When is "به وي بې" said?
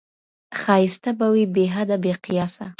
1.17-1.65